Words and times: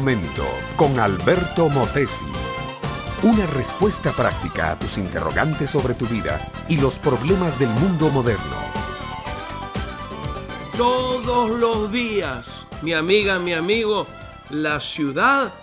momento 0.00 0.44
con 0.76 1.00
Alberto 1.00 1.70
Motesi. 1.70 2.26
Una 3.22 3.46
respuesta 3.46 4.12
práctica 4.12 4.72
a 4.72 4.78
tus 4.78 4.98
interrogantes 4.98 5.70
sobre 5.70 5.94
tu 5.94 6.04
vida 6.04 6.38
y 6.68 6.76
los 6.76 6.98
problemas 6.98 7.58
del 7.58 7.70
mundo 7.70 8.10
moderno. 8.10 8.56
Todos 10.76 11.48
los 11.48 11.90
días, 11.90 12.66
mi 12.82 12.92
amiga, 12.92 13.38
mi 13.38 13.54
amigo, 13.54 14.06
la 14.50 14.80
ciudad 14.80 15.54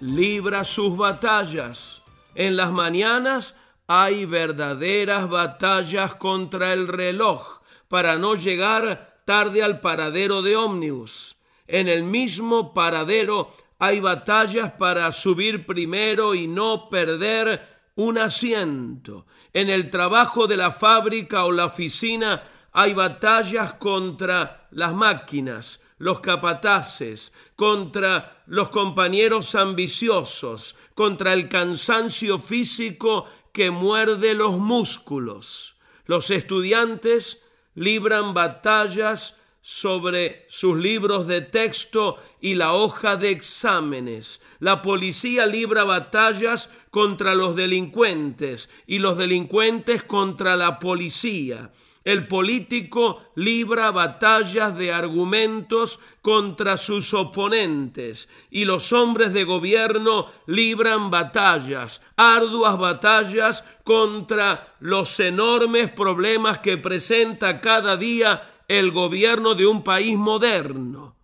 libra 0.00 0.64
sus 0.64 0.96
batallas. 0.96 2.02
En 2.34 2.56
las 2.56 2.72
mañanas 2.72 3.54
hay 3.86 4.26
verdaderas 4.26 5.28
batallas 5.28 6.16
contra 6.16 6.72
el 6.72 6.88
reloj 6.88 7.60
para 7.86 8.16
no 8.16 8.34
llegar 8.34 9.20
tarde 9.24 9.62
al 9.62 9.78
paradero 9.78 10.42
de 10.42 10.56
ómnibus. 10.56 11.36
En 11.68 11.86
el 11.86 12.02
mismo 12.02 12.74
paradero 12.74 13.52
hay 13.78 14.00
batallas 14.00 14.72
para 14.72 15.10
subir 15.12 15.66
primero 15.66 16.34
y 16.34 16.46
no 16.46 16.88
perder 16.88 17.76
un 17.94 18.18
asiento. 18.18 19.26
En 19.52 19.68
el 19.68 19.90
trabajo 19.90 20.46
de 20.46 20.56
la 20.56 20.72
fábrica 20.72 21.44
o 21.44 21.52
la 21.52 21.66
oficina 21.66 22.42
hay 22.72 22.94
batallas 22.94 23.74
contra 23.74 24.68
las 24.70 24.94
máquinas, 24.94 25.80
los 25.98 26.20
capataces, 26.20 27.32
contra 27.54 28.42
los 28.46 28.68
compañeros 28.68 29.54
ambiciosos, 29.54 30.76
contra 30.94 31.32
el 31.32 31.48
cansancio 31.48 32.38
físico 32.38 33.26
que 33.52 33.70
muerde 33.70 34.34
los 34.34 34.58
músculos. 34.58 35.76
Los 36.04 36.30
estudiantes 36.30 37.42
libran 37.74 38.34
batallas 38.34 39.36
sobre 39.68 40.46
sus 40.48 40.76
libros 40.76 41.26
de 41.26 41.40
texto 41.40 42.18
y 42.40 42.54
la 42.54 42.74
hoja 42.74 43.16
de 43.16 43.30
exámenes. 43.30 44.40
La 44.60 44.80
policía 44.80 45.44
libra 45.44 45.82
batallas 45.82 46.70
contra 46.92 47.34
los 47.34 47.56
delincuentes 47.56 48.70
y 48.86 49.00
los 49.00 49.18
delincuentes 49.18 50.04
contra 50.04 50.54
la 50.54 50.78
policía. 50.78 51.72
El 52.04 52.28
político 52.28 53.24
libra 53.34 53.90
batallas 53.90 54.78
de 54.78 54.92
argumentos 54.92 55.98
contra 56.22 56.76
sus 56.76 57.12
oponentes 57.12 58.28
y 58.52 58.66
los 58.66 58.92
hombres 58.92 59.32
de 59.32 59.42
gobierno 59.42 60.30
libran 60.46 61.10
batallas, 61.10 62.00
arduas 62.16 62.78
batallas 62.78 63.64
contra 63.82 64.76
los 64.78 65.18
enormes 65.18 65.90
problemas 65.90 66.60
que 66.60 66.78
presenta 66.78 67.60
cada 67.60 67.96
día 67.96 68.52
el 68.68 68.90
gobierno 68.90 69.54
de 69.54 69.66
un 69.66 69.82
país 69.84 70.16
moderno. 70.16 71.16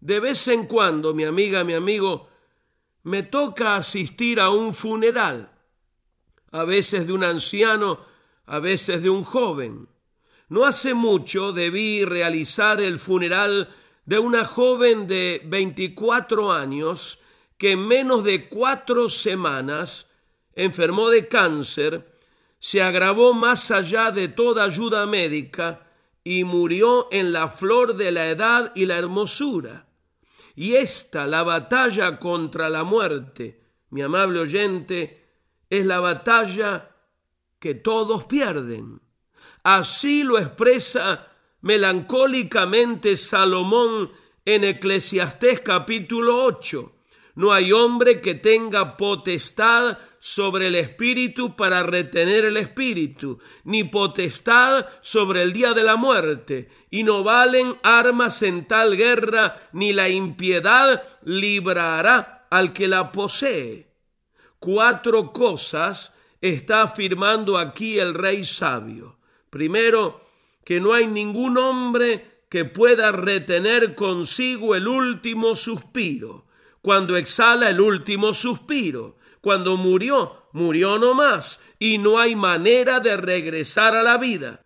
De 0.00 0.20
vez 0.20 0.48
en 0.48 0.66
cuando, 0.66 1.14
mi 1.14 1.24
amiga, 1.24 1.64
mi 1.64 1.74
amigo, 1.74 2.28
me 3.04 3.22
toca 3.22 3.76
asistir 3.76 4.40
a 4.40 4.50
un 4.50 4.74
funeral, 4.74 5.50
a 6.50 6.64
veces 6.64 7.06
de 7.06 7.12
un 7.12 7.24
anciano, 7.24 8.00
a 8.46 8.58
veces 8.58 9.02
de 9.02 9.10
un 9.10 9.24
joven. 9.24 9.88
No 10.48 10.64
hace 10.64 10.94
mucho 10.94 11.52
debí 11.52 12.04
realizar 12.04 12.80
el 12.80 12.98
funeral 12.98 13.74
de 14.04 14.18
una 14.18 14.44
joven 14.44 15.06
de 15.06 15.40
24 15.44 16.52
años 16.52 17.18
que 17.56 17.72
en 17.72 17.86
menos 17.86 18.24
de 18.24 18.48
cuatro 18.48 19.08
semanas 19.08 20.08
enfermó 20.54 21.10
de 21.10 21.28
cáncer, 21.28 22.18
se 22.58 22.82
agravó 22.82 23.32
más 23.34 23.70
allá 23.70 24.10
de 24.10 24.28
toda 24.28 24.64
ayuda 24.64 25.06
médica 25.06 25.91
y 26.24 26.44
murió 26.44 27.08
en 27.10 27.32
la 27.32 27.48
flor 27.48 27.96
de 27.96 28.12
la 28.12 28.28
edad 28.28 28.72
y 28.74 28.86
la 28.86 28.96
hermosura. 28.96 29.86
Y 30.54 30.74
esta, 30.74 31.26
la 31.26 31.42
batalla 31.42 32.18
contra 32.18 32.68
la 32.68 32.84
muerte, 32.84 33.60
mi 33.90 34.02
amable 34.02 34.40
oyente, 34.40 35.22
es 35.70 35.86
la 35.86 36.00
batalla 36.00 36.90
que 37.58 37.74
todos 37.74 38.24
pierden. 38.24 39.00
Así 39.62 40.22
lo 40.22 40.38
expresa 40.38 41.28
melancólicamente 41.62 43.16
Salomón 43.16 44.10
en 44.44 44.64
Eclesiastés 44.64 45.60
capítulo 45.60 46.44
8. 46.44 46.92
No 47.34 47.52
hay 47.52 47.72
hombre 47.72 48.20
que 48.20 48.34
tenga 48.34 48.96
potestad 48.96 49.98
sobre 50.20 50.68
el 50.68 50.74
espíritu 50.74 51.56
para 51.56 51.82
retener 51.82 52.44
el 52.44 52.56
espíritu, 52.56 53.40
ni 53.64 53.84
potestad 53.84 54.86
sobre 55.00 55.42
el 55.42 55.52
día 55.52 55.72
de 55.72 55.82
la 55.82 55.96
muerte, 55.96 56.68
y 56.90 57.02
no 57.02 57.24
valen 57.24 57.76
armas 57.82 58.42
en 58.42 58.68
tal 58.68 58.96
guerra, 58.96 59.68
ni 59.72 59.92
la 59.92 60.08
impiedad 60.08 61.02
librará 61.24 62.46
al 62.50 62.72
que 62.72 62.86
la 62.86 63.10
posee. 63.10 63.88
Cuatro 64.58 65.32
cosas 65.32 66.12
está 66.40 66.82
afirmando 66.82 67.58
aquí 67.58 67.98
el 67.98 68.14
rey 68.14 68.44
sabio. 68.44 69.18
Primero, 69.50 70.20
que 70.64 70.80
no 70.80 70.92
hay 70.92 71.06
ningún 71.06 71.58
hombre 71.58 72.44
que 72.48 72.64
pueda 72.64 73.10
retener 73.10 73.94
consigo 73.94 74.74
el 74.74 74.86
último 74.86 75.56
suspiro. 75.56 76.46
Cuando 76.82 77.16
exhala 77.16 77.70
el 77.70 77.80
último 77.80 78.34
suspiro, 78.34 79.16
cuando 79.40 79.76
murió, 79.76 80.48
murió 80.52 80.98
no 80.98 81.14
más 81.14 81.60
y 81.78 81.98
no 81.98 82.18
hay 82.18 82.36
manera 82.36 83.00
de 83.00 83.16
regresar 83.16 83.96
a 83.96 84.02
la 84.02 84.18
vida. 84.18 84.60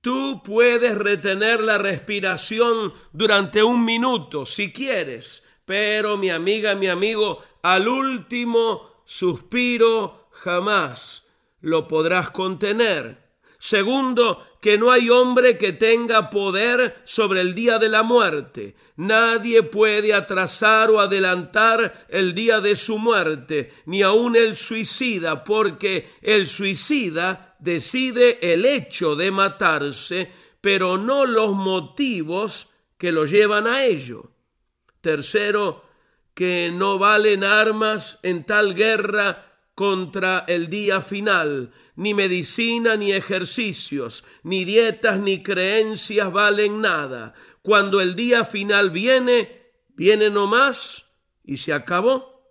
Tú 0.00 0.42
puedes 0.44 0.96
retener 0.96 1.60
la 1.60 1.76
respiración 1.76 2.94
durante 3.12 3.62
un 3.62 3.84
minuto 3.84 4.46
si 4.46 4.72
quieres, 4.72 5.42
pero 5.64 6.16
mi 6.16 6.30
amiga, 6.30 6.76
mi 6.76 6.86
amigo, 6.86 7.42
al 7.62 7.88
último 7.88 9.02
suspiro 9.04 10.28
jamás 10.30 11.26
lo 11.60 11.88
podrás 11.88 12.30
contener. 12.30 13.28
Segundo, 13.58 14.46
que 14.60 14.76
no 14.76 14.90
hay 14.90 15.08
hombre 15.08 15.56
que 15.56 15.72
tenga 15.72 16.30
poder 16.30 17.02
sobre 17.04 17.40
el 17.40 17.54
día 17.54 17.78
de 17.78 17.88
la 17.88 18.02
muerte. 18.02 18.74
Nadie 18.96 19.62
puede 19.62 20.12
atrasar 20.12 20.90
o 20.90 21.00
adelantar 21.00 22.06
el 22.08 22.34
día 22.34 22.60
de 22.60 22.74
su 22.74 22.98
muerte, 22.98 23.72
ni 23.86 24.02
aun 24.02 24.34
el 24.34 24.56
suicida, 24.56 25.44
porque 25.44 26.08
el 26.20 26.48
suicida 26.48 27.56
decide 27.60 28.38
el 28.52 28.64
hecho 28.64 29.14
de 29.14 29.30
matarse, 29.30 30.30
pero 30.60 30.98
no 30.98 31.24
los 31.24 31.52
motivos 31.52 32.68
que 32.96 33.12
lo 33.12 33.26
llevan 33.26 33.68
a 33.68 33.84
ello. 33.84 34.32
Tercero, 35.00 35.84
que 36.34 36.70
no 36.72 36.98
valen 36.98 37.44
armas 37.44 38.18
en 38.22 38.44
tal 38.44 38.74
guerra 38.74 39.47
contra 39.78 40.44
el 40.48 40.68
día 40.68 41.02
final. 41.02 41.70
Ni 41.94 42.12
medicina, 42.12 42.96
ni 42.96 43.12
ejercicios, 43.12 44.24
ni 44.42 44.64
dietas, 44.64 45.20
ni 45.20 45.40
creencias 45.40 46.32
valen 46.32 46.80
nada. 46.80 47.34
Cuando 47.62 48.00
el 48.00 48.16
día 48.16 48.44
final 48.44 48.90
viene, 48.90 49.70
viene 49.94 50.30
nomás 50.30 51.04
y 51.44 51.58
se 51.58 51.72
acabó. 51.72 52.42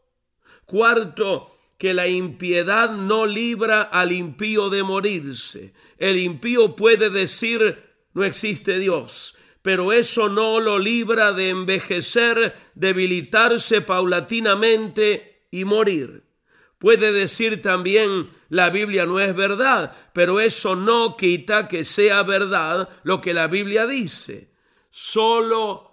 Cuarto, 0.65 1.53
que 1.77 1.93
la 1.93 2.07
impiedad 2.07 2.91
no 2.91 3.25
libra 3.25 3.81
al 3.81 4.13
impío 4.13 4.69
de 4.69 4.83
morirse. 4.83 5.73
El 5.97 6.19
impío 6.19 6.77
puede 6.77 7.09
decir 7.09 7.83
no 8.13 8.23
existe 8.23 8.79
Dios, 8.79 9.35
pero 9.61 9.91
eso 9.91 10.29
no 10.29 10.61
lo 10.61 10.79
libra 10.79 11.33
de 11.33 11.49
envejecer, 11.49 12.55
debilitarse 12.73 13.81
paulatinamente 13.81 15.45
y 15.51 15.65
morir. 15.65 16.26
Puede 16.79 17.11
decir 17.11 17.61
también 17.61 18.29
la 18.49 18.69
Biblia 18.69 19.05
no 19.05 19.19
es 19.19 19.35
verdad, 19.35 19.95
pero 20.13 20.39
eso 20.39 20.75
no 20.75 21.17
quita 21.17 21.67
que 21.67 21.83
sea 21.83 22.23
verdad 22.23 22.89
lo 23.03 23.19
que 23.19 23.33
la 23.33 23.47
Biblia 23.47 23.87
dice. 23.87 24.51
Solo 24.91 25.87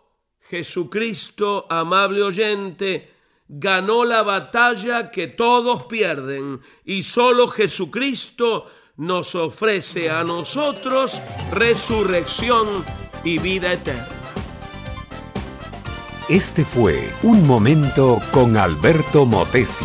Jesucristo, 0.48 1.66
amable 1.70 2.22
oyente, 2.22 3.10
ganó 3.48 4.04
la 4.04 4.22
batalla 4.22 5.10
que 5.10 5.26
todos 5.26 5.84
pierden 5.84 6.60
y 6.84 7.02
solo 7.02 7.48
Jesucristo 7.48 8.70
nos 8.96 9.34
ofrece 9.34 10.10
a 10.10 10.22
nosotros 10.22 11.18
resurrección 11.50 12.84
y 13.24 13.38
vida 13.38 13.72
eterna. 13.72 14.08
Este 16.28 16.64
fue 16.64 17.10
un 17.22 17.46
momento 17.46 18.18
con 18.32 18.56
Alberto 18.56 19.26
Motesi. 19.26 19.84